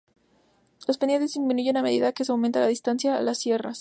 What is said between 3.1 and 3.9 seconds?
a las sierras.